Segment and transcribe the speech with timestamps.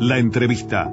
[0.00, 0.90] La entrevista.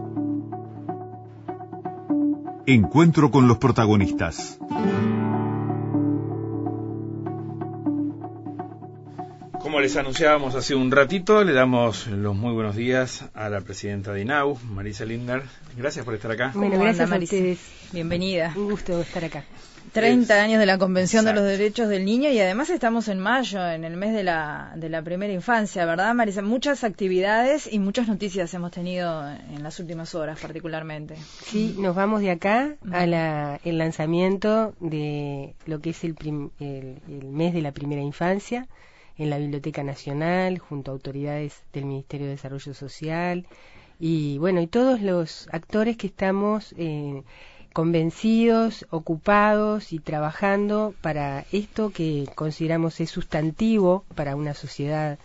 [2.65, 4.59] Encuentro con los protagonistas.
[9.61, 14.11] Como les anunciábamos hace un ratito, le damos los muy buenos días a la presidenta
[14.11, 15.43] de INAU, Marisa Lindner.
[15.77, 16.51] Gracias por estar acá.
[16.53, 17.59] Bueno, gracias a ustedes.
[17.93, 18.51] Bienvenida.
[18.57, 19.45] Un gusto estar acá.
[19.97, 23.67] 30 años de la Convención de los Derechos del Niño y además estamos en mayo,
[23.67, 26.43] en el mes de la, de la primera infancia, ¿verdad, Marisa?
[26.43, 31.15] Muchas actividades y muchas noticias hemos tenido en las últimas horas, particularmente.
[31.43, 36.15] Sí, nos vamos de acá a el lanzamiento de lo que es el,
[36.59, 38.67] el mes de la primera infancia
[39.17, 43.47] en la Biblioteca Nacional, junto a autoridades del Ministerio de Desarrollo Social
[43.99, 46.75] y, bueno, y todos los actores que estamos.
[46.77, 47.23] Eh,
[47.77, 55.19] convencidos, ocupados y trabajando para esto que consideramos es sustantivo para una sociedad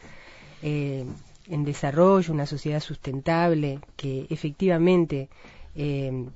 [0.63, 1.07] eh,
[1.49, 5.31] en desarrollo, una sociedad sustentable que efectivamente
[5.75, 6.27] eh,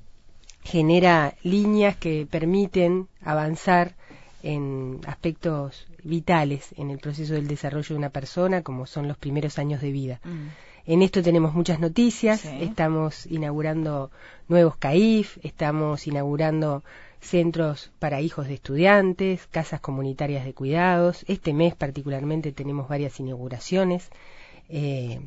[0.62, 3.94] genera líneas que permiten avanzar
[4.42, 9.58] en aspectos vitales en el proceso del desarrollo de una persona, como son los primeros
[9.58, 10.20] años de vida.
[10.24, 10.46] Mm.
[10.86, 12.44] En esto tenemos muchas noticias.
[12.44, 14.12] Estamos inaugurando
[14.46, 16.84] nuevos CAIF, estamos inaugurando
[17.20, 21.24] centros para hijos de estudiantes, casas comunitarias de cuidados.
[21.26, 24.10] Este mes particularmente tenemos varias inauguraciones.
[24.68, 25.20] Eh,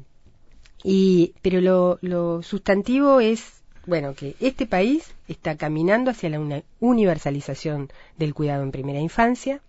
[0.82, 7.90] y, pero lo, lo sustantivo es, bueno, que este país está caminando hacia la universalización
[8.18, 9.62] del cuidado en primera infancia.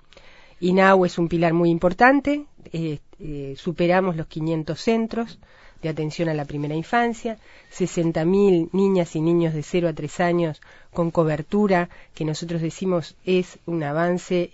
[0.60, 2.46] INAU es un pilar muy importante.
[2.72, 5.40] Eh, eh, superamos los 500 centros
[5.82, 7.38] de atención a la primera infancia,
[7.72, 10.60] 60.000 niñas y niños de 0 a 3 años
[10.92, 14.50] con cobertura, que nosotros decimos es un avance,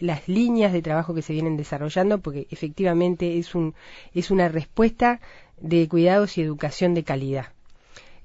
[0.00, 3.74] las líneas de trabajo que se vienen desarrollando, porque efectivamente es, un,
[4.14, 5.20] es una respuesta
[5.60, 7.46] de cuidados y educación de calidad.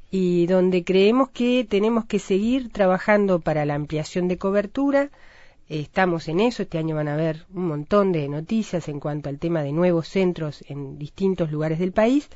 [0.09, 5.09] Y donde creemos que tenemos que seguir trabajando para la ampliación de cobertura,
[5.79, 9.39] estamos en eso, este año van a haber un montón de noticias en cuanto al
[9.39, 12.29] tema de nuevos centros en distintos lugares del país,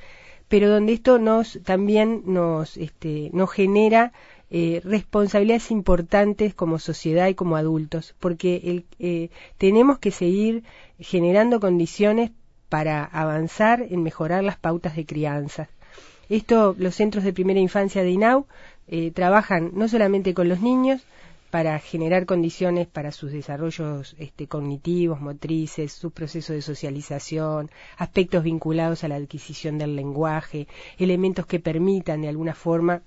[0.47, 4.13] pero donde esto nos también nos, este, nos genera
[4.49, 10.63] eh, responsabilidades importantes como sociedad y como adultos, porque el, eh, tenemos que seguir
[10.99, 12.31] generando condiciones
[12.69, 15.67] para avanzar en mejorar las pautas de crianza.
[16.29, 18.45] Esto, los centros de primera infancia de INAU
[18.87, 21.01] eh, trabajan no solamente con los niños,
[21.55, 29.05] para generar condiciones para sus desarrollos este, cognitivos, motrices, su proceso de socialización, aspectos vinculados
[29.05, 30.67] a la adquisición del lenguaje,
[30.97, 33.03] elementos que permitan de alguna forma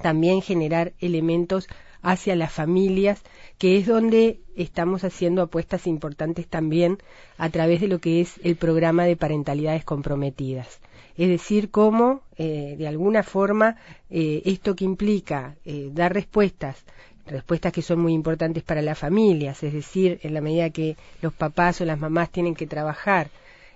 [0.00, 1.68] también generar elementos
[2.00, 3.20] hacia las familias,
[3.58, 6.96] que es donde estamos haciendo apuestas importantes también
[7.36, 10.80] a través de lo que es el programa de parentalidades comprometidas.
[11.18, 13.76] Es decir, cómo, eh, de alguna forma,
[14.08, 16.84] eh, esto que implica eh, dar respuestas
[17.26, 21.34] respuestas que son muy importantes para las familias, es decir, en la medida que los
[21.34, 23.28] papás o las mamás tienen que trabajar,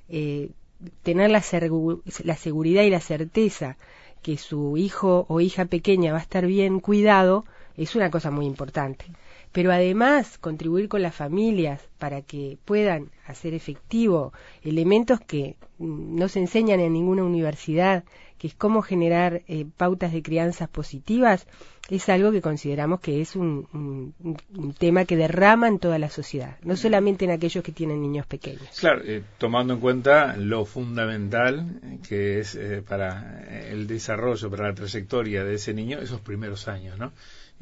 [0.09, 0.51] eh,
[1.03, 1.43] tener la,
[2.25, 3.77] la seguridad y la certeza
[4.23, 7.45] que su hijo o hija pequeña va a estar bien cuidado,
[7.77, 9.07] es una cosa muy importante.
[9.53, 14.33] Pero además contribuir con las familias para que puedan hacer efectivo
[14.63, 18.05] elementos que mm, no se enseñan en ninguna universidad,
[18.41, 21.47] que es cómo generar eh, pautas de crianzas positivas,
[21.91, 24.15] es algo que consideramos que es un,
[24.79, 28.63] tema que derrama en toda la sociedad, no solamente en aquellos que tienen niños pequeños.
[28.81, 34.75] Claro, eh, tomando en cuenta lo fundamental que es eh, para el desarrollo, para la
[34.75, 37.13] trayectoria de ese niño, esos primeros años, ¿no?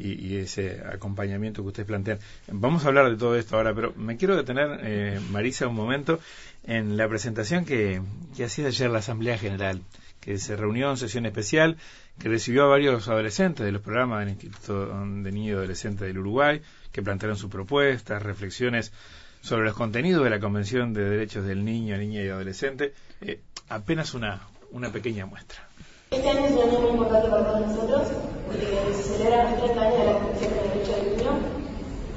[0.00, 2.20] Y, ese acompañamiento que ustedes plantean.
[2.52, 6.20] Vamos a hablar de todo esto ahora, pero me quiero detener, Marisa, un momento
[6.62, 8.00] en la presentación que,
[8.36, 9.80] que hacía ayer la Asamblea General
[10.20, 11.76] que se reunió en sesión especial,
[12.18, 16.18] que recibió a varios adolescentes de los programas del Instituto de Niño y Adolescente del
[16.18, 16.60] Uruguay,
[16.92, 18.92] que plantearon sus propuestas, reflexiones
[19.40, 22.94] sobre los contenidos de la Convención de Derechos del Niño, Niña y Adolescente.
[23.20, 24.40] Eh, apenas una,
[24.72, 25.68] una pequeña muestra.
[26.10, 28.08] Este año es un año muy importante para todos nosotros,
[28.46, 31.30] porque se celebran los 30 años de la Convención de Derechos del Niño.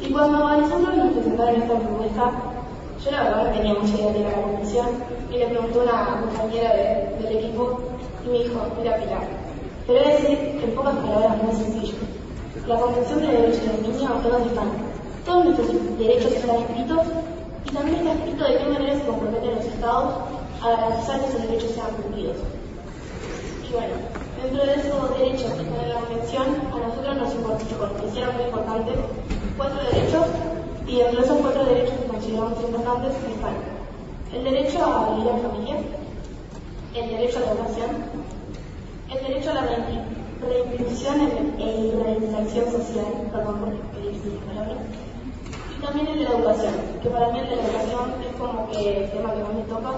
[0.01, 2.60] Y cuando nosotros nos presentaron esta propuesta,
[3.03, 4.87] yo la verdad tenía mucha idea de la convención
[5.31, 6.73] y le preguntó a una compañera
[7.19, 7.79] del equipo
[8.25, 9.27] y me dijo, mira Pilar,
[9.87, 11.95] te voy a decir en pocas palabras muy sencillo.
[12.67, 14.69] La Convención de Derechos del Niño, ¿dónde están?
[15.25, 17.07] Todos nuestros derechos están escritos
[17.65, 20.13] y también está escrito de qué manera se comprometen los estados
[20.61, 22.37] a garantizar que esos derechos sean cumplidos.
[23.67, 23.93] Y bueno,
[24.43, 28.95] dentro de esos derechos que están la Convención, a nosotros nos, nos parecieron muy importantes
[29.57, 30.25] cuatro derechos
[30.85, 32.00] y dentro de esos cuatro derechos
[32.31, 33.55] consideramos importantes están.
[34.33, 35.75] El derecho a vivir en familia,
[36.95, 37.89] el derecho a la educación,
[39.09, 41.15] el derecho a la reinclusión
[41.59, 43.69] e reinserción social, perdón por
[44.01, 44.81] decir la palabra,
[45.75, 46.73] y también el de la educación,
[47.03, 49.63] que para mí el de la educación es como que el tema que más me
[49.63, 49.91] toca,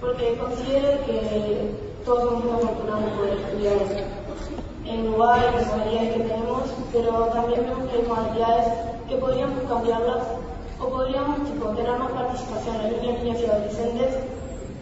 [0.00, 1.74] porque considero que
[2.04, 3.76] todos somos muy afortunados de poder estudiar
[4.86, 6.62] en Uruguay, las modalidades que tenemos,
[6.92, 8.68] pero también vemos que hay modalidades
[9.08, 10.22] que podríamos cambiarlas
[10.80, 14.14] o podríamos tipo, tener más participación los niños, niñas y adolescentes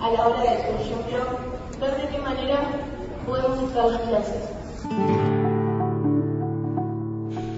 [0.00, 1.38] a la hora de, por ejemplo,
[1.80, 2.60] ver de qué manera
[3.26, 4.42] podemos usar las clases.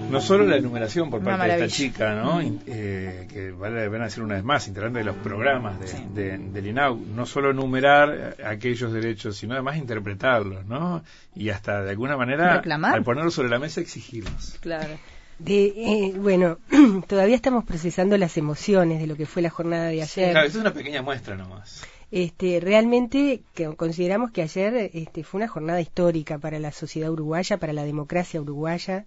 [0.09, 2.41] No solo la enumeración por parte de esta chica, ¿no?
[2.41, 6.65] Eh, que vale la pena ser una vez más, integrante de los programas de, del
[6.65, 11.03] INAU, no solo enumerar aquellos derechos, sino además interpretarlos, ¿no?
[11.35, 14.57] Y hasta de alguna manera, al ponerlos sobre la mesa, exigirlos.
[14.61, 14.97] Claro.
[15.39, 16.57] De, eh, bueno,
[17.07, 20.31] todavía estamos procesando las emociones de lo que fue la jornada de ayer.
[20.31, 21.81] claro, es una pequeña muestra nomás.
[22.11, 27.57] Este, realmente que consideramos que ayer este, fue una jornada histórica para la sociedad uruguaya,
[27.57, 29.05] para la democracia uruguaya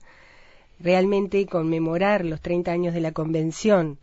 [0.82, 3.98] realmente conmemorar los 30 años de la convención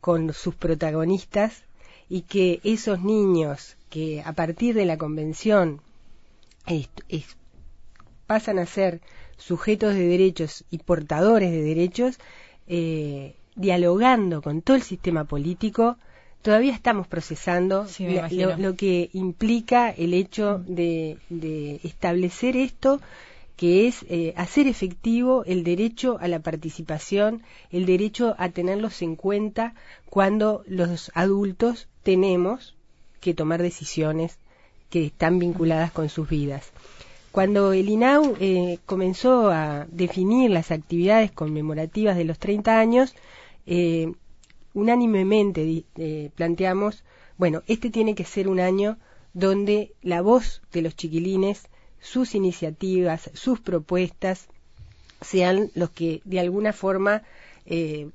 [0.00, 1.64] con sus protagonistas
[2.08, 5.80] y que esos niños que a partir de la convención
[8.26, 9.00] pasan a ser
[9.40, 12.18] sujetos de derechos y portadores de derechos,
[12.68, 15.96] eh, dialogando con todo el sistema político,
[16.42, 17.86] todavía estamos procesando
[18.58, 21.18] lo, que implica el hecho de
[21.82, 23.00] establecer esto
[23.60, 29.16] que es eh, hacer efectivo el derecho a la participación, el derecho a tenerlos en
[29.16, 29.74] cuenta
[30.08, 32.74] cuando los adultos tenemos
[33.20, 34.38] que tomar decisiones
[34.88, 36.72] que están vinculadas con sus vidas.
[37.32, 43.14] Cuando el INAU eh, comenzó a definir las actividades conmemorativas de los 30 años,
[43.66, 44.12] eh,
[44.74, 45.84] unánimemente
[46.34, 47.04] planteamos,
[47.38, 48.98] bueno, este tiene que ser un año
[49.32, 51.68] donde la voz de los chiquilines
[52.00, 54.48] sus iniciativas, sus propuestas,
[55.20, 57.22] sean los que de alguna forma
[57.66, 58.08] eh,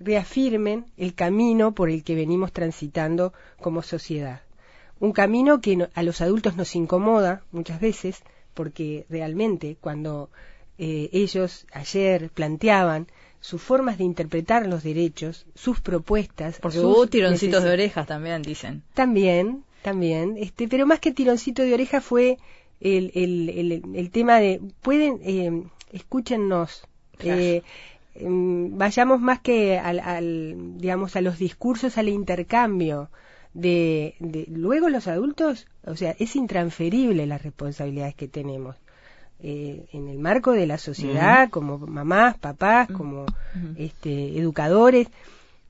[0.00, 4.42] reafirmen el camino por el que venimos transitando como sociedad.
[5.00, 8.22] Un camino que a los adultos nos incomoda muchas veces,
[8.58, 10.30] porque realmente cuando
[10.78, 13.06] eh, ellos ayer planteaban
[13.40, 16.58] sus formas de interpretar los derechos, sus propuestas.
[16.60, 18.82] Porque hubo tironcitos de orejas también, dicen.
[18.94, 20.34] También, también.
[20.36, 22.38] Este, pero más que tironcito de oreja fue
[22.80, 25.62] el, el, el, tema de, pueden, eh,
[25.92, 26.82] escúchennos,
[27.20, 27.62] eh,
[28.16, 33.08] em, vayamos más que al, digamos, a los discursos, al intercambio.
[33.54, 38.76] De, de, luego los adultos, o sea, es intransferible las responsabilidades que tenemos.
[39.40, 43.24] Eh, en el marco de la sociedad, como mamás, papás, como
[43.76, 45.08] este, educadores,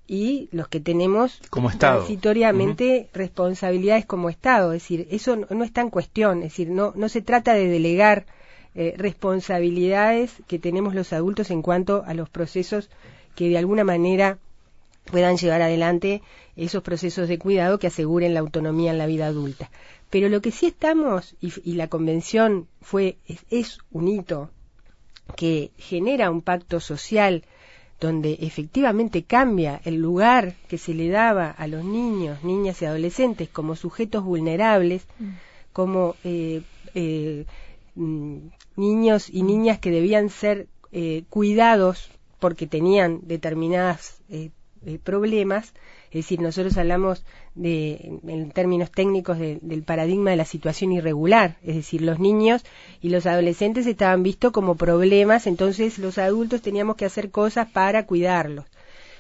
[0.07, 4.73] y los que tenemos como transitoriamente responsabilidades como Estado.
[4.73, 6.39] Es decir, eso no, está en cuestión.
[6.39, 8.25] Es decir, no, no se trata de delegar
[8.75, 12.89] eh, responsabilidades que tenemos los adultos en cuanto a los procesos
[13.35, 14.39] que de alguna manera
[15.11, 16.23] puedan llevar adelante
[16.57, 19.71] esos procesos de cuidado que aseguren la autonomía en la vida adulta.
[20.11, 24.51] Pero lo que sí estamos, y, y la convención fue, es, es un hito
[25.37, 27.45] que genera un pacto social
[28.01, 33.49] donde efectivamente cambia el lugar que se le daba a los niños, niñas y adolescentes
[33.49, 35.29] como sujetos vulnerables, mm.
[35.73, 36.63] como eh,
[36.95, 37.45] eh,
[37.97, 38.37] mm,
[38.77, 43.21] niños y niñas que debían ser eh, cuidados porque tenían
[44.81, 45.73] determinados problemas,
[46.11, 51.77] es decir, nosotros hablamos de, en términos técnicos del paradigma de la situación irregular, es
[51.77, 52.65] decir, los niños
[53.03, 58.07] y los adolescentes estaban vistos como problemas, entonces los adultos teníamos que hacer cosas para
[58.07, 58.65] cuidarlos.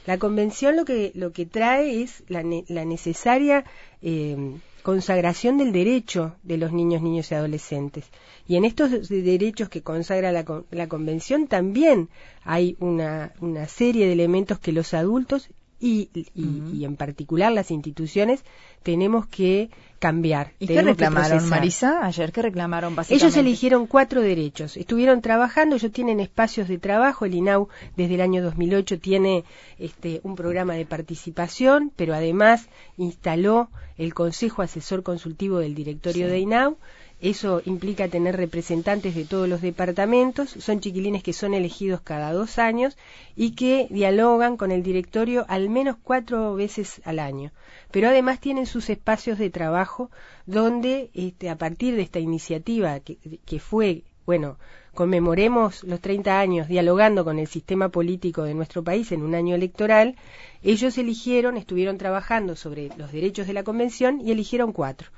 [0.06, 3.64] La convención lo que, lo que trae es la, la necesaria
[4.00, 4.54] eh,
[4.88, 8.06] consagración del derecho de los niños, niños y adolescentes.
[8.46, 12.08] Y en estos derechos que consagra la, la convención también
[12.42, 18.44] hay una, una serie de elementos que los adultos y, y, en particular las instituciones
[18.82, 20.52] tenemos que cambiar.
[20.58, 22.04] ¿Y qué reclamaron, Marisa?
[22.04, 23.26] Ayer, ¿qué reclamaron básicamente?
[23.26, 24.76] Ellos eligieron cuatro derechos.
[24.76, 27.24] Estuvieron trabajando, ellos tienen espacios de trabajo.
[27.26, 29.44] El INAU desde el año 2008 tiene
[29.78, 36.40] este, un programa de participación, pero además instaló el Consejo Asesor Consultivo del Directorio de
[36.40, 36.76] INAU
[37.20, 42.60] eso implica tener representantes de todos los departamentos, son chiquilines que son elegidos cada dos
[42.60, 42.96] años
[43.34, 47.50] y que dialogan con el directorio al menos cuatro veces al año.
[47.90, 50.10] Pero además tienen sus espacios de trabajo
[50.46, 54.56] donde, este, a partir de esta iniciativa que, que fue, bueno,
[54.94, 59.56] conmemoremos los 30 años dialogando con el sistema político de nuestro país en un año
[59.56, 60.14] electoral,
[60.62, 65.10] ellos eligieron, estuvieron trabajando sobre los derechos de la Convención y eligieron cuatro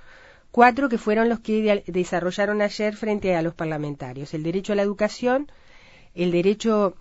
[0.51, 4.35] cuatro que fueron los que desarrollaron ayer frente a los parlamentarios.
[4.35, 5.51] El derecho a la educación,
[6.15, 6.97] el derecho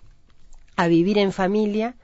[0.76, 1.96] a vivir en familia,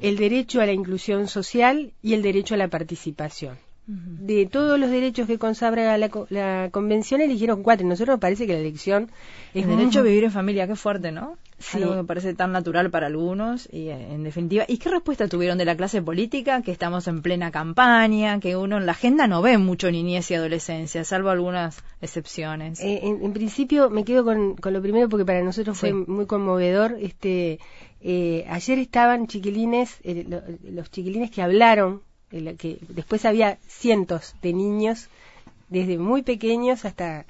[0.00, 3.58] el derecho a la inclusión social y el derecho a la participación.
[3.86, 7.86] De todos los derechos que consagra la, convención, eligieron cuatro.
[7.86, 9.10] Nosotros nos parece que la elección
[9.52, 11.36] es el derecho a vivir en familia, qué fuerte, ¿no?
[11.58, 11.76] Sí.
[11.76, 14.64] Algo que me parece tan natural para algunos y eh, en definitiva.
[14.66, 16.62] ¿Y qué respuesta tuvieron de la clase política?
[16.62, 20.34] Que estamos en plena campaña, que uno en la agenda no ve mucho niñez y
[20.34, 22.80] adolescencia, salvo algunas excepciones.
[22.80, 26.96] Eh, en, principio me quedo con, lo primero porque para nosotros fue muy conmovedor.
[26.98, 27.58] Este,
[28.00, 30.00] eh, ayer estaban chiquilines,
[30.62, 32.00] los chiquilines que hablaron,
[32.58, 35.08] que después había cientos de niños,
[35.68, 37.26] desde muy pequeños hasta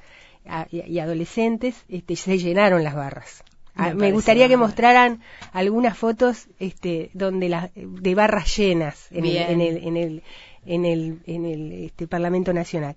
[0.71, 3.45] y, adolescentes, este, se llenaron las barras.
[3.77, 5.21] Ah, me, gustaría que mostraran
[5.53, 10.23] algunas fotos este, donde las de barras llenas en el, en el, en el,
[10.65, 12.95] en el, en el este, Parlamento Nacional.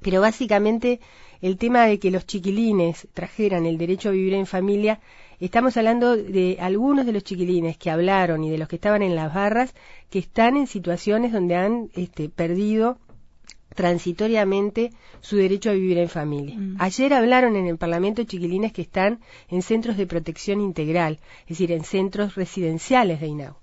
[0.00, 1.00] Pero básicamente
[1.42, 5.00] el tema de que los chiquilines trajeran el derecho a vivir en familia,
[5.46, 9.14] estamos hablando de algunos de los chiquilines que hablaron y de los que estaban en
[9.14, 9.74] las barras
[10.10, 12.98] que están en situaciones donde han este, perdido
[13.74, 14.90] transitoriamente
[15.20, 16.56] su derecho a vivir en familia.
[16.56, 16.76] Mm.
[16.80, 21.70] Ayer hablaron en el Parlamento chiquilines que están en centros de protección integral, es decir,
[21.70, 23.54] en centros residenciales de INAU.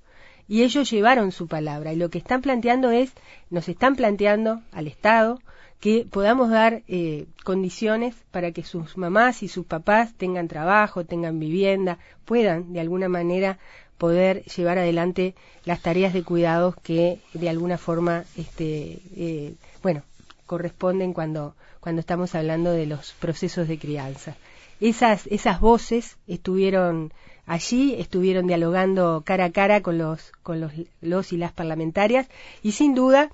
[0.47, 3.11] Y ellos llevaron su palabra y lo que están planteando es,
[3.49, 5.39] nos están planteando al Estado
[5.79, 11.39] que podamos dar eh, condiciones para que sus mamás y sus papás tengan trabajo, tengan
[11.39, 13.59] vivienda, puedan de alguna manera
[13.97, 20.03] poder llevar adelante las tareas de cuidados que de alguna forma este, eh, bueno,
[20.45, 24.35] corresponden cuando, cuando estamos hablando de los procesos de crianza.
[24.79, 27.13] Esas, esas voces estuvieron
[27.45, 32.27] allí, estuvieron dialogando cara a cara con los, con los, los y las parlamentarias
[32.61, 33.29] y sin duda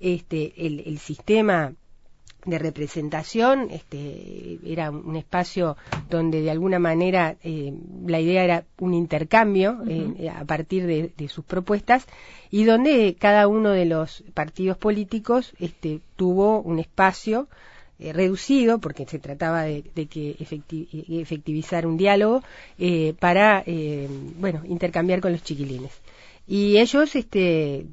[0.00, 1.72] este, el, el sistema
[2.46, 5.76] de representación, este, era un espacio
[6.08, 7.74] donde de alguna manera eh,
[8.06, 12.06] la idea era un intercambio eh, a partir de, sus propuestas
[12.50, 17.48] y donde cada uno de los partidos políticos este, tuvo un espacio
[17.98, 22.42] eh, reducido, porque se trataba de, que efectivizar un diálogo,
[23.18, 23.64] para,
[24.38, 25.92] bueno, intercambiar con los chiquilines.
[26.46, 27.86] Y ellos, este,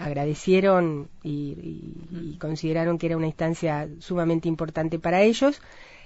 [0.00, 5.60] agradecieron y, consideraron que era una instancia sumamente importante para ellos,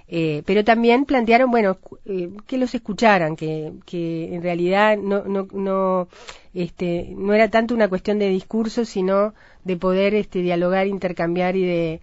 [0.06, 5.48] eh, pero también plantearon, bueno, eh, que los escucharan, que, que en realidad no, no,
[5.52, 6.08] no,
[6.52, 9.34] este, no era tanto una cuestión de discurso, sino
[9.64, 12.00] de poder este, dialogar, intercambiar y de,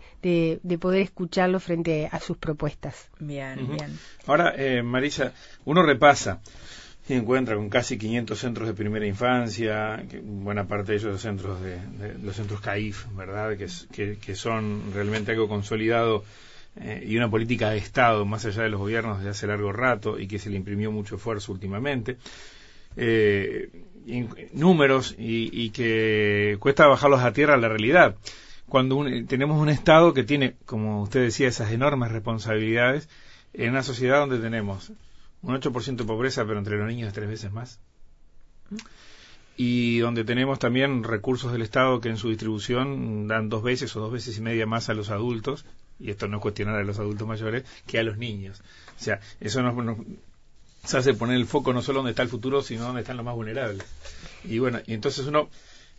[0.63, 3.09] de, poder escucharlo frente a sus propuestas.
[3.19, 3.99] Bien, bien.
[4.25, 5.33] Ahora, eh, Marisa,
[5.65, 6.41] uno repasa
[7.07, 11.79] se encuentra con casi 500 centros de primera infancia, buena parte de ellos centros de,
[12.21, 13.57] los centros CAIF, ¿verdad?
[13.57, 16.23] Que, que, son realmente algo consolidado
[16.77, 20.17] eh, y una política de Estado más allá de los gobiernos desde hace largo rato
[20.17, 22.17] y que se le imprimió mucho esfuerzo últimamente.
[22.95, 23.69] Eh,
[24.53, 28.15] números y, que cuesta bajarlos a tierra a la realidad.
[28.67, 33.09] Cuando tenemos un Estado que tiene, como usted decía, esas enormes responsabilidades
[33.53, 34.91] en una sociedad donde tenemos
[35.41, 37.79] un 8% de pobreza, pero entre los niños es tres veces más.
[39.57, 43.99] Y donde tenemos también recursos del Estado que en su distribución dan dos veces o
[43.99, 45.65] dos veces y media más a los adultos,
[46.01, 48.61] y esto no es cuestionar a los adultos mayores, que a los niños.
[48.99, 49.97] O sea, eso nos,
[50.93, 53.35] hace poner el foco no solo donde está el futuro, sino donde están los más
[53.35, 53.85] vulnerables.
[54.43, 55.49] Y bueno, y entonces uno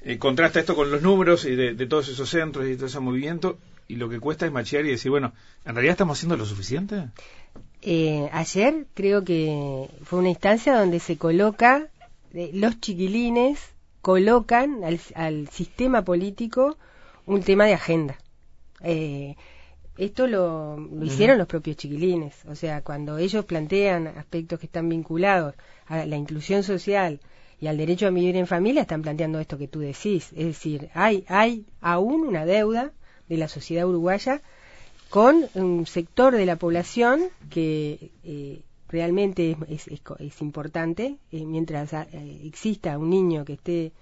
[0.05, 3.59] eh, contrasta esto con los números y de, todos esos centros y todo ese movimiento,
[3.89, 5.33] y lo que cuesta es machear y decir, bueno,
[5.65, 7.09] ¿en realidad estamos haciendo lo suficiente?
[7.83, 11.89] Eh, ayer creo que fue una instancia donde se coloca,
[12.35, 13.59] eh, los chiquilines
[14.01, 16.77] colocan al, sistema político
[17.27, 18.19] un tema de agenda.
[20.03, 25.55] Esto lo, hicieron los propios chiquilines, o sea, cuando ellos plantean aspectos que están vinculados
[25.87, 27.21] a la inclusión social
[27.61, 30.91] y al derecho a vivir en familia, están planteando esto que tú decís, es decir,
[30.95, 32.91] hay, hay aún una deuda
[33.29, 34.43] de la sociedad uruguaya
[35.09, 42.41] con un sector de la población que eh, realmente es, es, importante, eh, mientras eh,
[42.43, 43.93] exista un niño que esté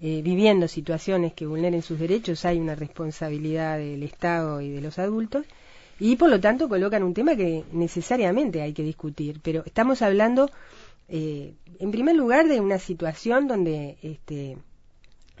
[0.00, 5.44] viviendo situaciones que vulneren sus derechos, hay una responsabilidad del Estado y de los adultos,
[5.98, 10.50] y por lo tanto colocan un tema que necesariamente hay que discutir, pero estamos hablando,
[11.08, 14.56] en primer lugar, de una situación donde este,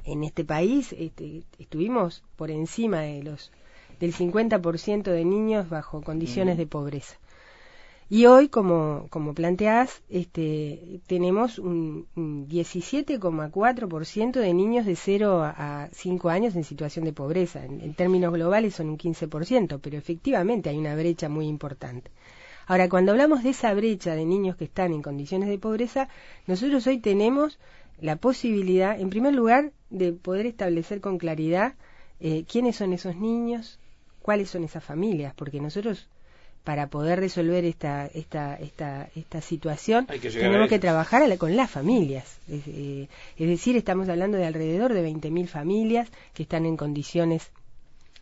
[0.04, 3.52] en este país este, estuvimos por encima de los
[4.00, 7.16] del 50% de niños bajo condiciones de pobreza.
[8.10, 16.30] Y hoy, como, como planteás, este, tenemos un, 17,4% de niños de 0 a 5
[16.30, 17.66] años en situación de pobreza.
[17.66, 22.10] En, términos globales son un 15%, pero efectivamente hay una brecha muy importante.
[22.66, 26.08] Ahora, cuando hablamos de esa brecha de niños que están en condiciones de pobreza,
[26.46, 27.58] nosotros hoy tenemos
[28.00, 31.74] la posibilidad, en primer lugar, de poder establecer con claridad
[32.20, 33.78] eh, quiénes son esos niños,
[34.22, 36.08] cuáles son esas familias, porque nosotros
[36.68, 42.40] para poder resolver esta, esta, esta, esta situación, tenemos que trabajar con las familias.
[42.46, 43.08] Eh,
[43.38, 47.50] es, decir, estamos hablando de alrededor de 20.000 familias que están en condiciones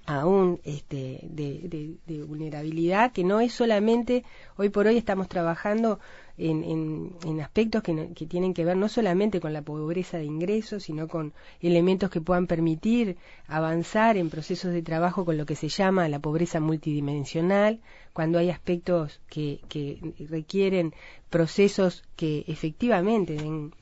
[0.06, 4.24] aún este, de, vulnerabilidad, que no es solamente,
[4.56, 5.98] hoy por hoy estamos trabajando
[6.38, 10.84] en, en, aspectos que, que, tienen que ver no solamente con la pobreza de ingresos,
[10.84, 13.16] sino con elementos que puedan permitir
[13.48, 17.80] avanzar en procesos de trabajo con lo que se llama la pobreza multidimensional,
[18.12, 19.98] cuando hay aspectos que, que
[20.30, 20.94] requieren
[21.30, 23.72] procesos que efectivamente den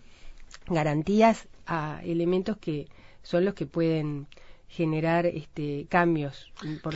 [0.68, 2.88] garantías a elementos que
[3.22, 4.26] son los que pueden
[4.74, 6.50] generar este cambios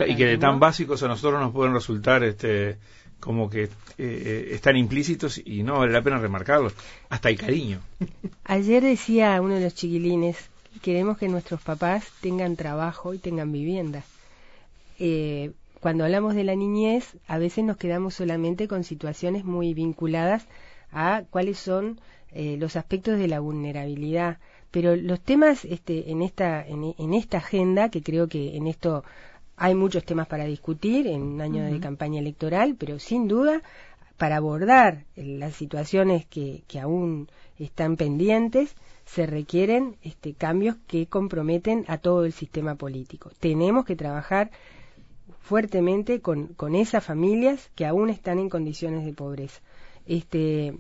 [0.07, 2.77] y que de tan básicos a nosotros nos pueden resultar este
[3.21, 3.69] como que eh,
[3.99, 6.75] eh, están implícitos y no vale la pena remarcarlos.
[7.09, 7.81] Hasta el cariño.
[8.45, 10.37] Ayer decía uno de los chiquilines
[10.83, 14.03] queremos que nuestros papás tengan trabajo y tengan vivienda.
[14.99, 20.47] Eh, cuando hablamos de la niñez a veces nos quedamos solamente con situaciones muy vinculadas
[20.93, 22.01] a cuáles son
[22.35, 24.37] los aspectos de la vulnerabilidad
[24.71, 29.05] pero los temas este, en, esta, en, esta agenda, que creo que en esto
[29.57, 33.63] hay muchos temas para discutir en un año de campaña electoral, pero sin duda
[34.17, 38.75] para abordar las situaciones que, que aún están pendientes,
[39.07, 43.31] se requieren este, cambios que comprometen a todo el sistema político.
[43.41, 44.51] Tenemos que trabajar
[45.41, 49.61] fuertemente con, con esas familias que aún están en condiciones de pobreza.
[50.07, 50.75] Este,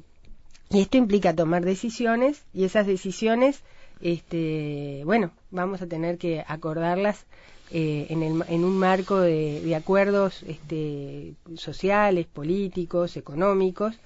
[0.71, 3.63] y esto implica tomar decisiones y esas decisiones
[4.01, 7.27] este, bueno, vamos a tener que acordarlas
[7.71, 13.99] eh, en, el, en, un marco de, acuerdos este, sociales, políticos, económicos,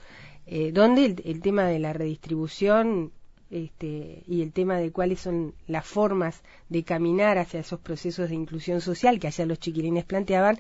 [0.46, 3.12] eh, donde el, tema de la redistribución
[3.50, 8.35] este, y el tema de cuáles son las formas de caminar hacia esos procesos de
[8.35, 10.59] inclusión social que allá los chiquilines planteaban,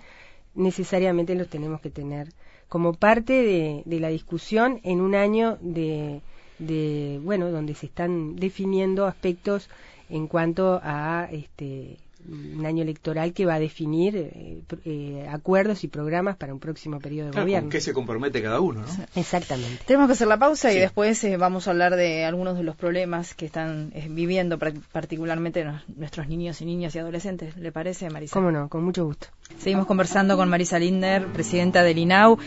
[0.54, 2.28] necesariamente los tenemos que tener
[2.68, 6.22] como parte de la discusión en un año de
[6.58, 9.68] de bueno donde se están definiendo aspectos
[10.08, 15.88] en cuanto a este un año electoral que va a definir eh, eh, acuerdos y
[15.88, 17.66] programas para un próximo periodo de gobierno.
[17.66, 18.80] ¿Con qué se compromete cada uno?
[18.80, 19.04] ¿no?
[19.16, 19.82] Exactamente.
[19.86, 22.76] Tenemos que hacer la pausa y después eh, vamos a hablar de algunos de los
[22.76, 27.56] problemas que están viviendo particularmente nuestros niños y niñas y adolescentes.
[27.56, 28.34] ¿Le parece, Marisa?
[28.34, 29.28] Cómo no, con mucho gusto.
[29.58, 32.38] Seguimos conversando con Marisa Linder, presidenta del INAU.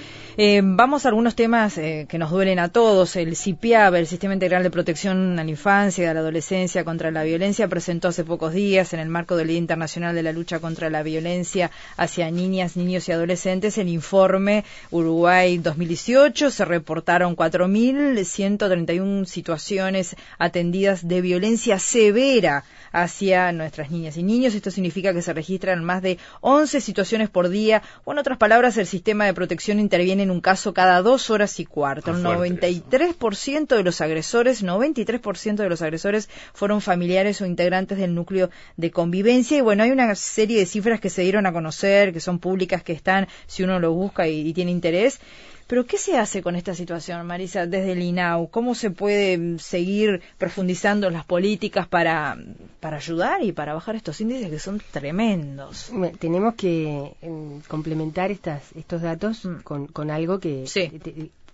[0.63, 3.15] vamos a algunos temas que nos duelen a todos.
[3.15, 7.11] El CIPIAB, el Sistema Integral de Protección a la Infancia y a la Adolescencia contra
[7.11, 10.91] la Violencia, presentó hace pocos días en el marco del Internacional de la Lucha contra
[10.91, 16.51] la Violencia hacia Niñas, Niños y Adolescentes el informe Uruguay 2018.
[16.51, 22.63] Se reportaron 4.131 situaciones atendidas de violencia severa
[22.95, 24.55] hacia nuestras niñas y niños.
[24.55, 27.83] Esto significa que se registran más de 11 situaciones por día.
[28.05, 31.59] O en otras palabras, el sistema de protección interviene en un caso cada dos horas
[31.59, 32.11] y cuarto.
[32.11, 38.49] El 93% de los agresores, 93% de los agresores fueron familiares o integrantes del núcleo
[38.77, 39.57] de convivencia.
[39.57, 42.81] Y bueno, hay una serie de cifras que se dieron a conocer, que son públicas,
[42.81, 45.19] que están, si uno lo busca y, tiene interés.
[45.67, 48.49] Pero ¿qué se hace con esta situación, Marisa, desde el INAU?
[48.49, 52.37] ¿Cómo se puede mm, seguir profundizando las políticas para,
[52.79, 55.91] para ayudar y para bajar estos índices que son tremendos?
[56.19, 59.61] tenemos que em, complementar estas, estos datos mm.
[59.63, 60.65] con, con, algo que,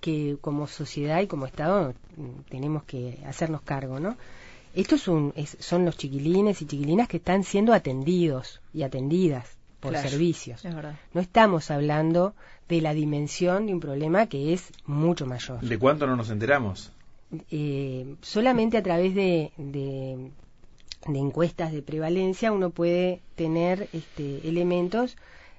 [0.02, 4.18] que como sociedad y como Estado mm, tenemos que hacernos cargo, ¿no?
[4.74, 10.64] Estos son, son los chiquilines y chiquilinas que están siendo atendidos y atendidas por servicios.
[11.14, 12.34] No estamos hablando
[12.72, 15.60] de la dimensión de un problema que es mucho mayor.
[15.60, 16.92] ¿De cuánto no nos enteramos?
[17.52, 20.32] Eh, solamente a través de, de,
[21.06, 25.18] encuestas de prevalencia uno puede tener este, elementos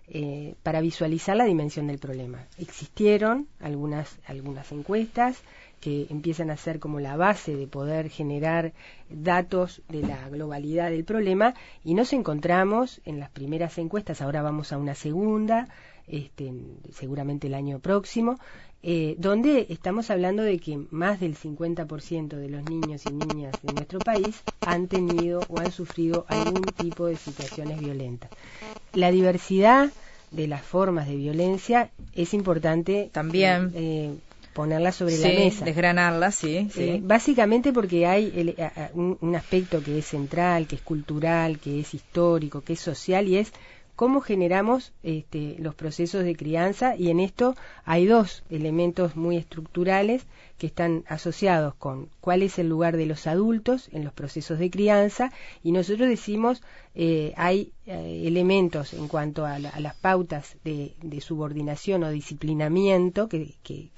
[0.09, 2.47] eh, para visualizar la dimensión del problema.
[2.59, 5.37] Existieron algunas, algunas encuestas,
[5.83, 8.73] que empiezan a ser como la base de poder generar
[9.11, 14.73] datos de la globalidad del problema y nos encontramos en las primeras encuestas, ahora vamos
[14.73, 15.67] a una segunda,
[16.07, 16.53] este,
[16.93, 18.39] seguramente el año próximo,
[18.85, 23.73] eh, donde estamos hablando de que más del 50% de los niños y niñas de
[23.73, 28.31] nuestro país han tenido o han sufrido algún tipo de situaciones violentas.
[28.93, 29.91] La diversidad
[30.33, 34.15] de las formas de violencia es importante también eh,
[34.53, 35.65] ponerlas sobre la mesa.
[35.65, 36.69] Desgranarlas, sí.
[36.77, 38.57] Eh, básicamente porque hay
[38.95, 43.37] un, aspecto que es central, que es cultural, que es histórico, que es social y
[43.37, 43.53] es
[43.97, 50.27] cómo generamos este, los procesos de crianza y en esto hay dos elementos muy estructurales
[50.59, 54.71] que están asociados con cuál es el lugar de los adultos en los procesos de
[54.71, 56.63] crianza y nosotros decimos
[56.95, 63.91] eh, hay eh, elementos en cuanto a, las pautas de, subordinación o disciplinamiento que, que,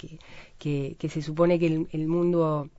[0.57, 2.69] que, se supone que el mundo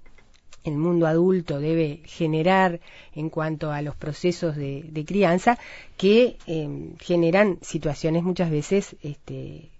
[0.65, 2.81] el mundo adulto debe generar
[3.15, 5.59] en cuanto a los procesos de, crianza
[5.97, 9.71] que em, generan situaciones muchas veces este,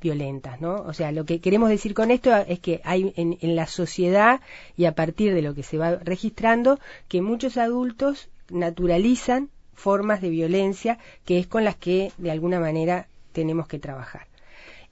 [0.00, 0.76] violentas, ¿no?
[0.76, 4.40] O sea, lo que queremos decir con esto es que hay en, la sociedad
[4.76, 10.30] y a partir de lo que se va registrando que muchos adultos naturalizan formas de
[10.30, 14.26] violencia que es con las que de alguna manera tenemos que trabajar.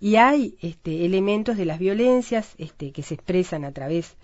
[0.00, 4.14] Y hay este, elementos de las violencias este, que se expresan a través de,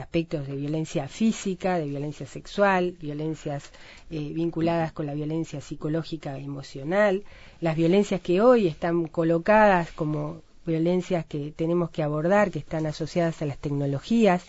[0.00, 3.70] aspectos de violencia física, de violencia sexual, violencias
[4.10, 7.24] eh, vinculadas con la violencia psicológica emocional,
[7.60, 13.40] las violencias que hoy están colocadas como violencias que tenemos que abordar, que están asociadas
[13.42, 14.44] a las tecnologías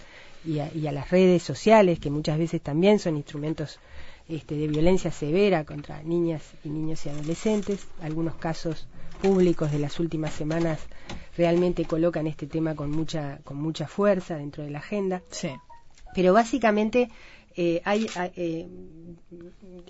[0.46, 3.80] y a, las redes sociales, que muchas veces también son instrumentos
[4.28, 8.88] este, de violencia severa contra niñas y niños y adolescentes, algunos casos
[9.22, 10.80] públicos de las últimas semanas
[11.38, 15.22] realmente colocan este tema con mucha, con mucha fuerza dentro de la agenda.
[15.30, 15.50] Sí.
[16.14, 17.10] Pero básicamente
[17.56, 18.68] eh, hay eh,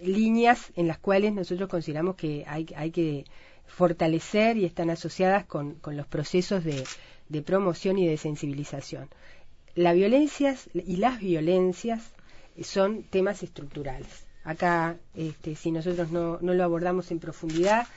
[0.01, 3.25] líneas en las cuales nosotros consideramos que hay, hay que
[3.67, 6.83] fortalecer y están asociadas con, con los procesos de,
[7.29, 9.09] de, promoción y de sensibilización.
[9.75, 12.11] La violencia y las violencias
[12.61, 14.25] son temas estructurales.
[14.43, 17.87] Acá, este, si nosotros no, no lo abordamos en profundidad,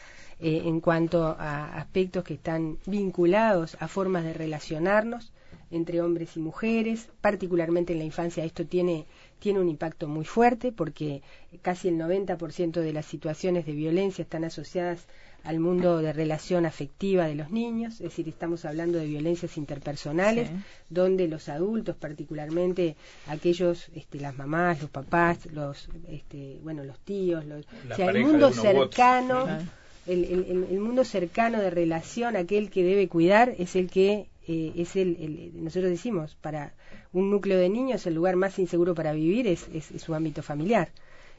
[0.45, 5.33] eh, en cuanto a aspectos que están vinculados a formas de relacionarnos
[5.71, 9.07] entre hombres y mujeres, particularmente en la infancia esto tiene,
[9.39, 11.23] tiene un impacto muy fuerte porque
[11.63, 15.07] casi el 90% de las situaciones de violencia están asociadas
[15.45, 20.51] al mundo de relación afectiva de los niños, es decir, estamos hablando de violencias interpersonales,
[20.91, 22.97] donde los adultos, particularmente
[23.29, 28.25] aquellos, este, las mamás, los papás, los, este, bueno, los tíos, los, o sea, el
[28.25, 29.47] mundo cercano
[30.07, 35.53] el, mundo cercano de relación, aquel que debe cuidar, es el que eh, es el,
[35.55, 36.75] nosotros decimos, para
[37.13, 40.91] un núcleo de niños el lugar más inseguro para vivir es, su ámbito familiar.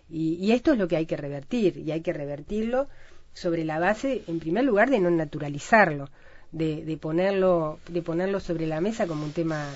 [0.10, 2.88] Y, esto es lo que hay que revertir, y hay que revertirlo
[3.34, 6.10] sobre la base, en primer lugar, de no naturalizarlo,
[6.52, 9.68] de, ponerlo, de ponerlo sobre la mesa como un tema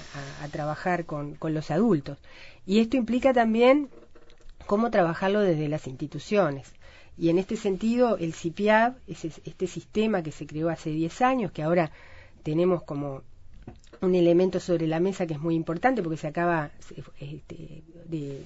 [0.43, 2.19] a, trabajar con, con los adultos.
[2.65, 3.89] Y esto implica también
[4.67, 6.71] cómo trabajarlo desde las instituciones.
[7.17, 11.51] Y en este sentido, el CIPIAB, es este sistema que se creó hace 10 años,
[11.51, 11.91] que ahora
[12.43, 13.23] tenemos como
[14.01, 16.69] un elemento sobre la mesa que es muy importante porque se acaba
[17.19, 18.45] este, de,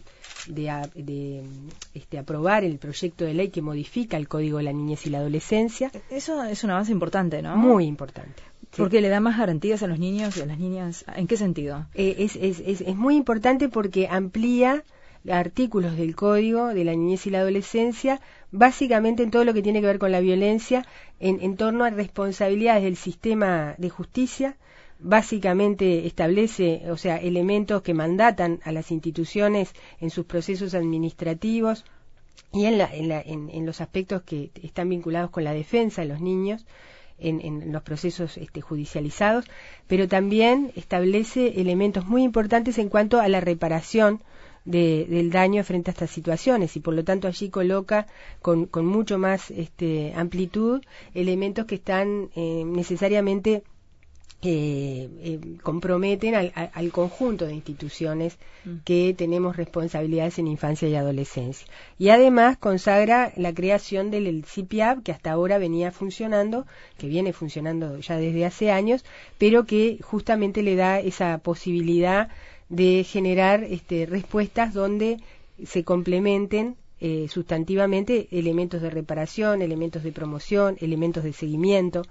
[0.95, 1.43] de,
[1.93, 5.19] este, aprobar el proyecto de ley que modifica el Código de la Niñez y la
[5.19, 5.91] Adolescencia.
[6.10, 7.57] Eso es un avance importante, ¿no?
[7.57, 8.41] Muy importante.
[8.77, 11.03] Porque le da más garantías a los niños y a las niñas.
[11.13, 11.88] ¿En qué sentido?
[11.93, 14.86] Eh, es, es, es, es muy importante porque amplía
[15.29, 19.81] artículos del Código de la Niñez y la Adolescencia, básicamente en todo lo que tiene
[19.81, 20.86] que ver con la violencia,
[21.19, 24.57] en, torno a responsabilidades del sistema de justicia,
[24.99, 31.86] básicamente establece, o sea, elementos que mandatan a las instituciones en sus procesos administrativos
[32.51, 36.65] y en, en, los aspectos que están vinculados con la defensa de los niños.
[37.23, 39.45] En, los procesos este, judicializados,
[39.86, 44.23] pero también establece elementos muy importantes en cuanto a la reparación
[44.65, 48.08] del daño frente a estas situaciones y por lo tanto allí coloca
[48.41, 50.82] con, con mucho más este, amplitud
[51.13, 53.63] elementos que están eh, necesariamente
[54.43, 58.78] eh, eh, comprometen al, al, conjunto de instituciones mm.
[58.84, 61.67] que tenemos responsabilidades en infancia y adolescencia.
[62.00, 66.65] Y además consagra la creación del CIPIAB, que hasta ahora venía funcionando,
[66.97, 69.06] que viene funcionando ya desde hace años,
[69.38, 72.30] pero que justamente le da esa posibilidad
[72.71, 75.17] de generar este, respuestas donde
[75.63, 82.03] se complementen eh, sustantivamente elementos de reparación, elementos de promoción, elementos de seguimiento.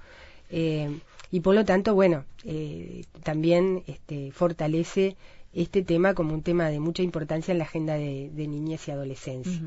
[0.51, 0.91] Eh,
[1.33, 5.17] y por lo tanto, bueno, eh, también este, fortalece
[5.55, 9.61] este tema como un tema de mucha importancia en la agenda de, niñez y adolescencia.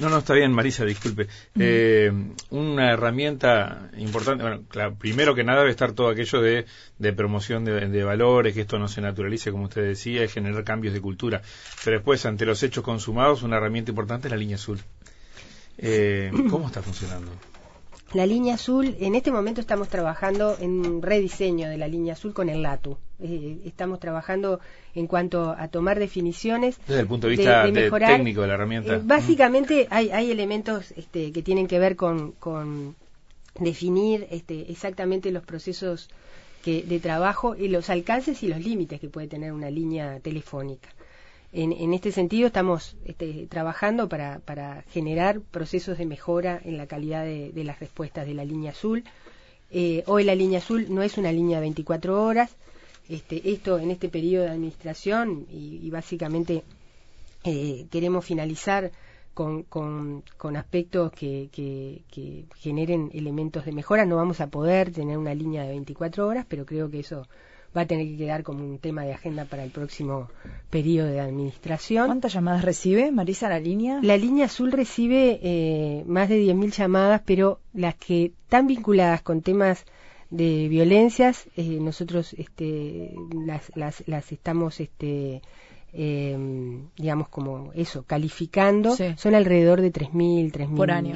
[0.00, 1.28] No, no, está bien, Marisa, disculpe.
[1.58, 2.10] Eh,
[2.50, 6.66] una herramienta importante, bueno, claro, primero que nada debe estar todo aquello de,
[6.98, 10.94] de promoción de, valores, que esto no se naturalice, como usted decía, y generar cambios
[10.94, 11.42] de cultura.
[11.84, 14.80] Pero después, ante los hechos consumados, una herramienta importante es la línea azul.
[15.78, 17.30] Eh, ¿Cómo está funcionando?
[18.14, 22.32] La línea azul, en este momento estamos trabajando en un rediseño de la línea azul
[22.32, 22.96] con el LATU.
[23.18, 24.60] Eh, estamos trabajando
[24.94, 26.78] en cuanto a tomar definiciones.
[26.86, 28.94] Desde el punto de vista técnico de la herramienta.
[28.94, 32.94] Eh, básicamente hay, hay elementos este, que tienen que ver con, con
[33.58, 36.08] definir este, exactamente los procesos
[36.62, 40.88] que, de trabajo y los alcances y los límites que puede tener una línea telefónica.
[41.56, 47.64] En, este sentido estamos este, trabajando para, generar procesos de mejora en la calidad de,
[47.64, 49.04] las respuestas de la línea azul.
[49.70, 52.56] Eh, hoy la línea azul no es una línea de 24 horas.
[53.08, 56.64] Este, esto en este periodo de administración y, básicamente
[57.44, 58.90] eh, queremos finalizar
[59.32, 60.24] con,
[60.56, 62.02] aspectos que,
[62.56, 64.04] generen elementos de mejora.
[64.04, 67.28] No vamos a poder tener una línea de 24 horas, pero creo que eso
[67.76, 70.28] va a tener que quedar como un tema de agenda para el próximo
[70.70, 72.06] periodo de administración.
[72.06, 74.00] ¿Cuántas llamadas recibe Marisa la línea?
[74.02, 79.42] La línea azul recibe eh, más de 10.000 llamadas, pero las que están vinculadas con
[79.42, 79.84] temas
[80.30, 83.14] de violencias, eh, nosotros este,
[83.46, 85.42] las, las, las estamos este,
[85.92, 86.36] eh,
[86.96, 91.14] digamos como eso, calificando, son alrededor de 3.000, 3.000 por año.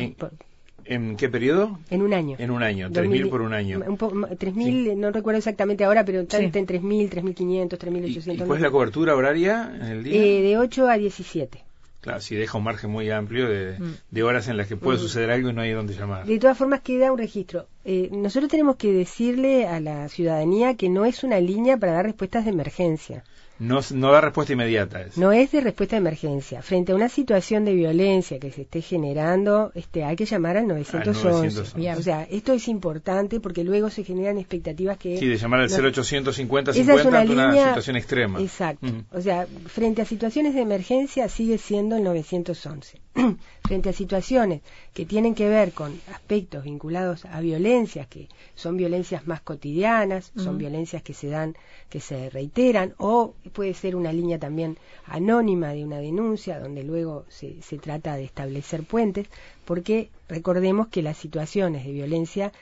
[0.88, 1.79] ¿En qué periodo?
[1.90, 2.37] En un año.
[2.38, 3.81] En un año, 3.000 por un año.
[3.87, 8.35] Un 3.000, no recuerdo exactamente ahora, pero está en 3.000, 3.500, 3.800.
[8.35, 10.14] ¿Y, cuál es la cobertura horaria en el día?
[10.14, 11.64] Eh, de 8 a 17.
[12.01, 14.22] Claro, si deja un margen muy amplio de, mm.
[14.22, 15.01] horas en las que puede mm.
[15.01, 16.24] suceder algo y no hay dónde llamar.
[16.24, 17.66] De todas formas, queda un registro.
[17.90, 22.05] Eh, nosotros tenemos que decirle a la ciudadanía que no es una línea para dar
[22.05, 23.24] respuestas de emergencia.
[23.59, 25.07] No, no da respuesta inmediata.
[25.16, 26.61] No es de respuesta de emergencia.
[26.61, 30.68] Frente a una situación de violencia que se esté generando, este, hay que llamar al
[30.68, 31.94] 911.
[31.96, 35.16] O sea, esto es importante porque luego se generan expectativas que...
[35.16, 38.38] Sí, de llamar al 0850 50 es una, una situación extrema.
[38.40, 38.87] Exacto.
[39.12, 43.01] O sea, frente a situaciones de emergencia sigue siendo el 911.
[43.64, 44.62] frente a situaciones
[44.94, 47.40] que tienen que ver con aspectos vinculados a
[47.79, 51.55] violencias, que son violencias más cotidianas, son violencias que se dan,
[51.88, 57.25] que se reiteran, o puede ser una línea también anónima de una denuncia, donde luego
[57.29, 59.29] se, se trata de establecer puentes,
[59.64, 62.53] porque recordemos que las situaciones de violencia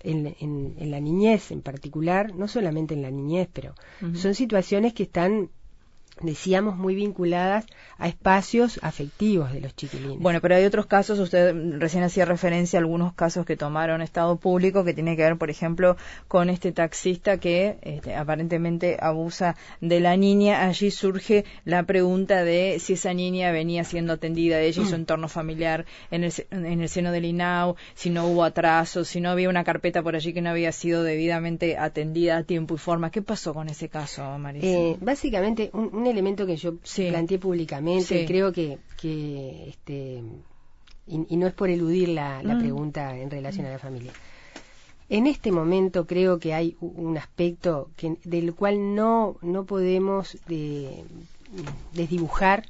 [0.00, 3.74] en, en, la niñez en particular, no solamente en la niñez, pero
[4.14, 5.48] son situaciones que están
[6.20, 7.66] decíamos, muy vinculadas
[7.98, 10.18] a espacios afectivos de los chiquilines.
[10.18, 14.36] Bueno, pero hay otros casos, usted recién hacía referencia a algunos casos que tomaron Estado
[14.36, 15.96] público, que tiene que ver, por ejemplo,
[16.28, 20.66] con este taxista que este, aparentemente abusa de la niña.
[20.66, 24.94] Allí surge la pregunta de si esa niña venía siendo atendida de ella y su
[24.94, 29.30] entorno familiar en el, en el seno del INAU, si no hubo atrasos, si no
[29.30, 33.10] había una carpeta por allí que no había sido debidamente atendida a tiempo y forma.
[33.10, 34.66] ¿Qué pasó con ese caso, Marisa?
[34.66, 40.22] Eh, básicamente, un elemento que yo planteé públicamente, y creo que, que este,
[41.06, 42.58] y, no es por eludir la, mm.
[42.58, 44.12] pregunta en relación a la familia.
[45.08, 51.04] En este momento creo que hay un aspecto que, del cual no, no podemos de,
[51.92, 52.66] desdibujar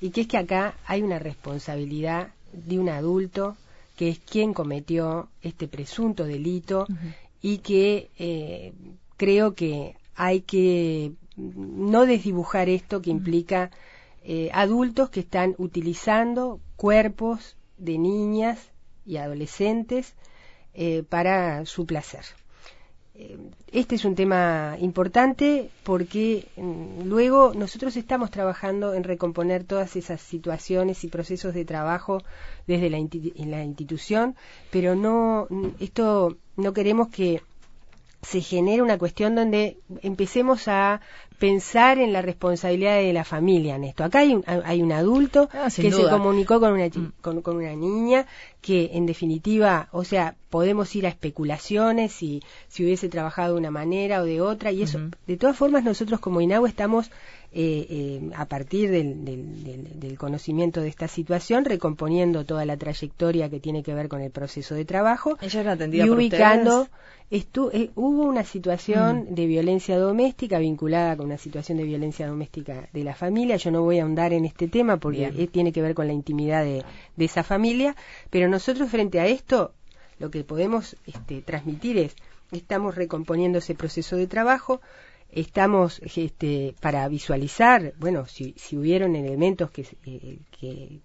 [0.00, 3.56] y que es que acá hay una responsabilidad de un adulto
[3.96, 6.86] que es quien cometió este presunto delito
[7.40, 8.72] y que eh,
[9.16, 13.70] creo que hay que no desdibujar esto que implica
[14.24, 18.70] eh, adultos que están utilizando cuerpos de niñas
[19.04, 20.14] y adolescentes
[20.74, 22.24] eh, para su placer.
[23.14, 23.36] Eh,
[23.72, 30.20] este es un tema importante porque mm, luego nosotros estamos trabajando en recomponer todas esas
[30.20, 32.22] situaciones y procesos de trabajo
[32.66, 34.34] desde la, la institución,
[34.70, 37.42] pero no esto no queremos que
[38.22, 41.00] se genera una cuestión donde empecemos a
[41.42, 44.04] pensar en la responsabilidad de la familia en esto.
[44.04, 47.14] Acá hay un, hay un adulto ah, que se comunicó con una, mm.
[47.20, 48.26] con, una niña
[48.60, 53.72] que en definitiva, o sea, podemos ir a especulaciones si, si hubiese trabajado de una
[53.72, 57.10] manera o de otra y eso, de todas formas nosotros como INAU estamos
[57.54, 63.58] eh, eh, a partir del, del, conocimiento de esta situación, recomponiendo toda la trayectoria que
[63.58, 66.86] tiene que ver con el proceso de trabajo y ubicando.
[67.32, 69.34] Eh, hubo una situación mm.
[69.34, 73.56] de violencia doméstica vinculada con una situación de violencia doméstica de la familia.
[73.56, 76.62] Yo no voy a ahondar en este tema porque tiene que ver con la intimidad
[76.62, 76.84] de,
[77.16, 77.96] de, esa familia,
[78.28, 79.72] pero nosotros frente a esto
[80.18, 82.14] lo que podemos este, transmitir es
[82.52, 84.82] estamos recomponiendo ese proceso de trabajo,
[85.30, 91.00] estamos este, para visualizar, bueno, si, si hubieron elementos que, eh, que,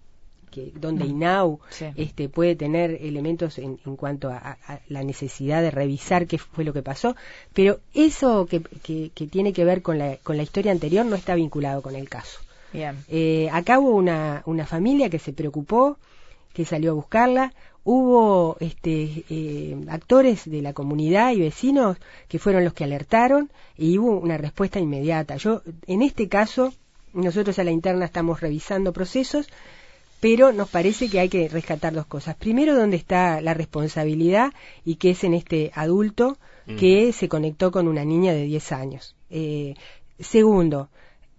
[0.76, 1.10] donde mm.
[1.10, 1.60] INAU
[1.96, 4.58] este, puede tener elementos en, en cuanto a,
[4.90, 7.16] la necesidad de revisar qué fue lo que pasó,
[7.54, 11.36] pero eso que, que, tiene que ver con la, con la historia anterior no está
[11.36, 12.40] vinculado con el caso.
[12.74, 12.98] Bien.
[13.08, 15.98] Eh, acá hubo una, una familia que se preocupó,
[16.54, 22.66] que salió a buscarla, hubo este, eh, actores de la comunidad y vecinos que fueron
[22.66, 25.38] los que alertaron y hubo una respuesta inmediata.
[25.38, 26.74] Yo, en este caso,
[27.14, 29.48] nosotros a la interna estamos revisando procesos,
[30.20, 32.36] pero nos parece que hay que rescatar dos cosas.
[32.36, 34.52] Primero, dónde está la responsabilidad
[34.84, 36.38] y que es en este adulto
[36.78, 39.16] que se conectó con una niña de 10 años.
[39.30, 39.76] Eh,
[40.20, 40.90] segundo,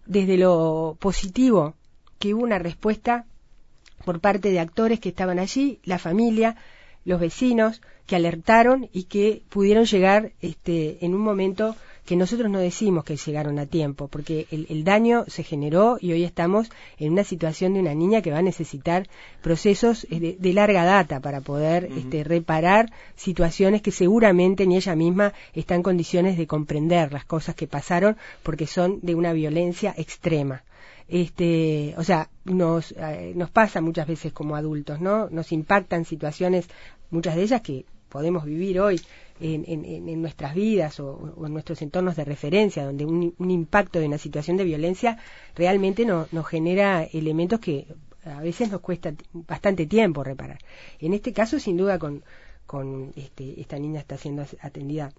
[0.06, 1.74] desde lo positivo,
[2.18, 3.26] que hubo una respuesta
[4.06, 6.56] por parte de actores que estaban allí, la familia,
[7.04, 11.76] los vecinos, que alertaron y que pudieron llegar este, en un momento
[12.08, 16.24] que nosotros no decimos que llegaron a tiempo, porque el, daño se generó y hoy
[16.24, 19.06] estamos en una situación de una niña que va a necesitar
[19.42, 25.34] procesos eh, de, larga data para poder este, reparar situaciones que seguramente ni ella misma
[25.52, 30.64] está en condiciones de comprender las cosas que pasaron porque son de una violencia extrema
[31.08, 35.28] este, o sea, nos, eh, nos pasa muchas veces como adultos, ¿no?
[35.30, 36.68] Nos impactan situaciones,
[37.10, 39.00] muchas de ellas que podemos vivir hoy
[39.40, 44.18] en, en, nuestras vidas o, en nuestros entornos de referencia, donde un, impacto de una
[44.18, 45.18] situación de violencia
[45.54, 47.86] realmente nos genera elementos que
[48.24, 50.58] a veces nos cuesta bastante tiempo reparar.
[50.98, 52.24] En este caso, sin duda, con,
[52.66, 55.12] con este, esta niña está siendo atendida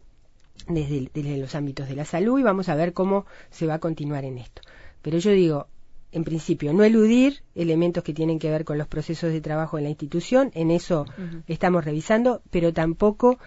[0.68, 4.26] desde los ámbitos de la salud y vamos a ver cómo se va a continuar
[4.26, 4.62] en esto.
[5.02, 5.68] Pero yo digo,
[6.12, 9.84] en principio, no eludir elementos que tienen que ver con los procesos de trabajo en
[9.84, 11.06] la institución, en eso
[11.48, 13.38] estamos revisando, pero tampoco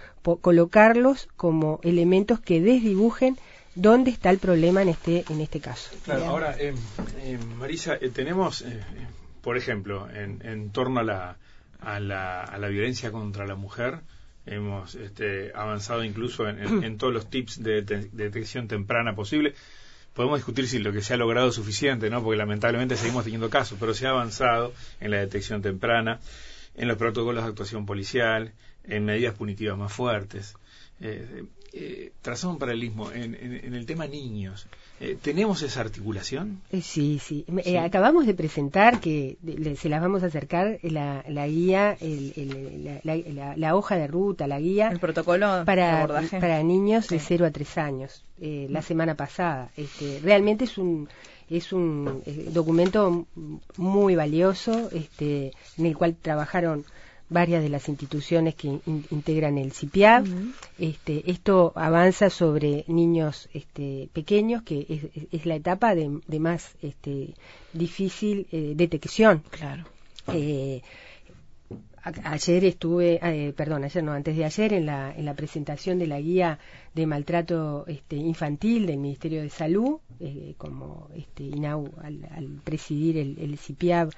[0.41, 3.37] colocarlos como elementos que desdibujen
[3.75, 5.91] dónde está el problema en este, en este caso.
[6.05, 6.75] Claro, ahora, eh,
[7.19, 8.65] eh, Marisa, eh, tenemos,
[9.41, 11.37] por ejemplo, en, torno a la,
[11.81, 14.01] a, la, a la violencia contra la mujer,
[14.47, 19.55] hemos este, avanzado incluso en, todos los tips de detección temprana posible
[20.15, 22.23] podemos discutir si lo que se ha logrado es suficiente, ¿no?
[22.23, 26.21] Porque lamentablemente seguimos teniendo casos, pero se ha avanzado en la detección temprana,
[26.75, 28.53] en los protocolos de actuación policial,
[28.85, 30.55] en medidas punitivas más fuertes.
[31.01, 33.35] Eh, eh, trazamos un paralelismo en,
[33.75, 34.67] el tema niños.
[35.03, 36.61] Eh, ¿Tenemos esa articulación?
[36.71, 37.45] Eh, sí, sí.
[37.77, 39.37] acabamos de presentar que
[39.77, 41.97] se las vamos a acercar la, guía,
[43.57, 44.91] la, hoja de ruta, la guía.
[44.91, 48.83] El protocolo para, para niños de 0 a 3 años, la mm.
[48.85, 49.71] semana pasada.
[49.77, 51.09] Este, realmente es un
[51.51, 53.27] es un documento
[53.77, 56.85] muy valioso este, en el cual trabajaron
[57.33, 60.27] varias de las instituciones que integran el CIPIAB.
[60.79, 67.35] este, esto avanza sobre niños este, pequeños, que es, la etapa de, más este,
[67.73, 69.43] difícil eh, detección.
[69.51, 69.85] Claro.
[70.29, 70.83] Eh,
[72.25, 76.07] ayer estuve, eh, perdón, ayer no, antes de ayer, en la, en la presentación de
[76.07, 76.59] la guía
[76.95, 79.99] de maltrato este, infantil del Ministerio de Salud,
[80.57, 84.11] como este, INAU al, presidir el, el CIPIAB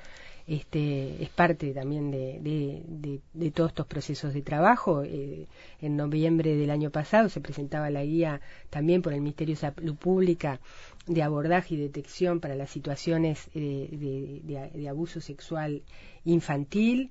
[0.47, 5.03] este, es parte también de, de, todos estos procesos de trabajo.
[5.03, 5.47] Eh,
[5.81, 9.97] en noviembre del año pasado se presentaba la guía también por el Ministerio de Salud
[9.97, 10.61] Pública
[11.07, 14.39] de abordaje y detección para las situaciones eh,
[14.73, 15.83] de, abuso sexual
[16.25, 17.11] infantil.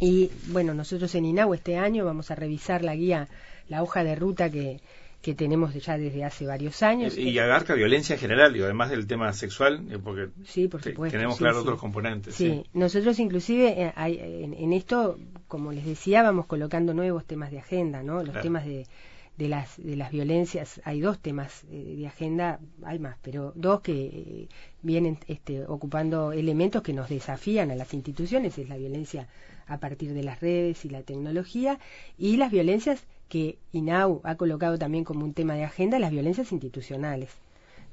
[0.00, 3.28] Y bueno, nosotros en INAU este año vamos a revisar la guía,
[3.68, 4.80] la hoja de ruta que,
[5.24, 7.16] que tenemos ya desde hace varios años.
[7.16, 11.16] Y, agarca violencia en general, y además del tema sexual, eh, porque sí, por supuesto,
[11.16, 12.34] tenemos claro otros componentes.
[12.34, 18.02] Sí, nosotros inclusive eh, en, esto, como les decía, vamos colocando nuevos temas de agenda,
[18.02, 18.22] ¿no?
[18.22, 18.86] Los temas de,
[19.38, 23.80] de, las, de las violencias, hay dos temas eh, de agenda, hay más, pero dos
[23.80, 24.48] que
[24.82, 29.26] vienen este, ocupando elementos que nos desafían a las instituciones, es la violencia
[29.66, 31.78] a partir de las redes y la tecnología,
[32.18, 36.52] y las violencias que INAU ha colocado también como un tema de agenda, las violencias
[36.52, 37.30] institucionales,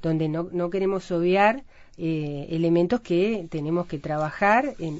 [0.00, 1.64] donde no, no queremos obviar
[1.98, 4.98] eh, elementos que tenemos que trabajar en,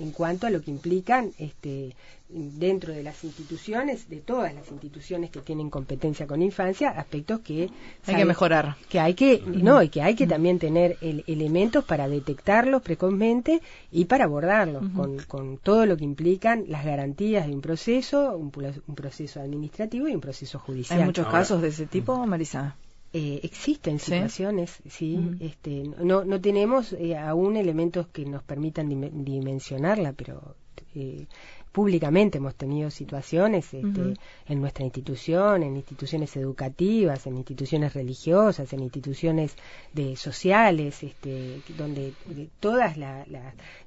[0.00, 1.96] en, cuanto a lo que implican este,
[2.28, 7.70] dentro de las instituciones, de todas las instituciones que tienen competencia con infancia, aspectos que
[8.06, 12.08] hay que mejorar, que hay que no y que hay que también tener elementos para
[12.08, 17.60] detectarlos precozmente y para abordarlos con, con, todo lo que implican las garantías de un
[17.60, 18.50] proceso, un,
[18.94, 21.00] proceso administrativo y un proceso judicial.
[21.00, 22.76] Hay muchos casos de ese tipo, Marisa.
[23.14, 30.14] Eh, existen situaciones, sí, este, no, no tenemos eh, aún elementos que nos permitan dimensionarla,
[30.14, 30.56] pero
[30.94, 31.26] eh,
[31.72, 34.14] públicamente hemos tenido situaciones este,
[34.46, 39.56] en nuestra institución, en instituciones educativas, en instituciones religiosas, en instituciones
[39.92, 42.14] de sociales, este, donde
[42.60, 42.96] todas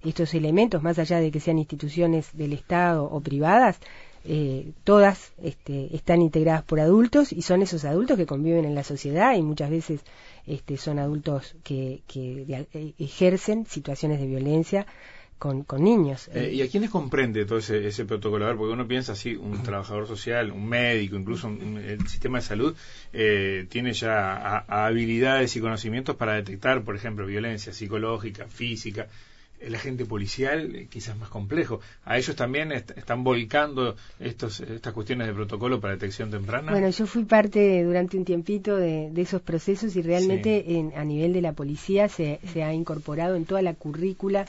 [0.03, 3.79] estos elementos, más allá de que sean instituciones del Estado o privadas,
[4.27, 8.83] eh, todas este, están integradas por adultos y son esos adultos que conviven en la
[8.83, 10.01] sociedad y muchas veces
[10.47, 14.85] este, son adultos que, que ejercen situaciones de violencia
[15.37, 16.29] con, con niños.
[16.33, 18.45] Eh, ¿Y a quiénes comprende todo ese, ese protocolo?
[18.45, 22.37] A ver, porque uno piensa así, un trabajador social, un médico, incluso un- el sistema
[22.39, 22.75] de salud,
[23.11, 29.07] eh, tiene ya a- habilidades y conocimientos para detectar, por ejemplo, violencia psicológica, física.
[29.65, 31.79] El agente policial eh, quizás más complejo.
[32.05, 36.71] ¿A ellos también est- están volcando estos, estas cuestiones de protocolo para detección temprana?
[36.71, 41.03] Bueno, yo fui parte durante un tiempito de, de esos procesos y realmente en- a
[41.03, 44.45] nivel de la policía se, se ha incorporado en toda la currícula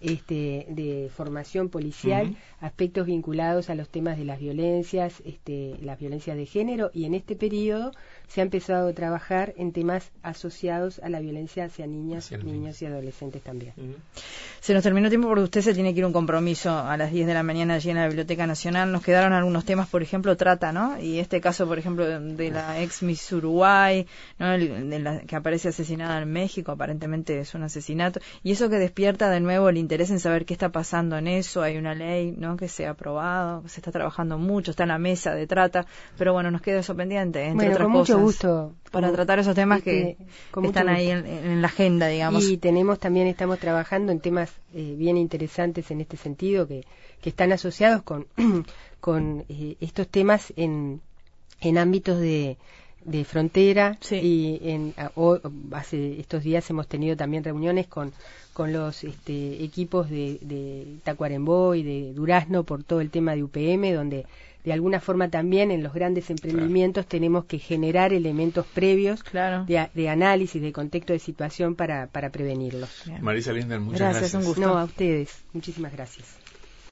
[0.00, 6.36] este, de formación policial aspectos vinculados a los temas de las violencias, este, las violencias
[6.36, 7.90] de género y en este periodo
[8.28, 12.52] se ha empezado a trabajar en temas asociados a la violencia hacia niñas, Hacia niños
[12.54, 12.82] niños.
[12.82, 13.72] y adolescentes también.
[14.60, 16.96] Se nos terminó el tiempo porque usted se tiene que ir a un compromiso a
[16.96, 18.92] las 10 de la mañana allí en la Biblioteca Nacional.
[18.92, 21.00] Nos quedaron algunos temas, por ejemplo, trata, ¿no?
[21.00, 24.06] Y este caso, por ejemplo, de la ex Miss Uruguay,
[24.38, 24.52] ¿no?
[24.52, 28.20] El- de la, que aparece asesinada en México, aparentemente es un asesinato.
[28.42, 31.62] Y eso que despierta de nuevo el interés en saber qué está pasando en eso.
[31.62, 32.56] Hay una ley, ¿no?
[32.56, 35.86] Que se ha aprobado, se está trabajando mucho, está en la mesa de trata.
[36.18, 38.74] Pero bueno, nos queda eso pendiente, entre Bueno, otras con mucho gusto.
[38.90, 40.16] Para tratar esos temas que
[40.52, 42.44] este, están ahí en, en la agenda, digamos.
[42.48, 46.84] Y tenemos también, estamos trabajando en temas eh, bien interesantes en este sentido que,
[47.20, 48.26] que están asociados con,
[49.00, 51.00] con eh, estos temas en,
[51.60, 52.56] en ámbitos de,
[53.04, 54.16] de frontera Sí.
[54.16, 55.38] y en, o-
[55.72, 58.12] hace estos días hemos tenido también reuniones con,
[58.54, 63.42] con los este, equipos de, de Tacuarembó y de Durazno por todo el tema de
[63.44, 64.24] UPM, donde
[64.68, 69.64] de alguna forma también en los grandes emprendimientos tenemos que generar elementos previos Claro.
[69.64, 73.02] de, a- de análisis, de contexto de situación para, para prevenirlos.
[73.06, 73.22] Bien.
[73.24, 74.42] Marisa Linder, muchas Gracias, gracias.
[74.42, 74.60] un gusto.
[74.60, 75.30] No, a ustedes.
[75.52, 76.26] Muchísimas gracias.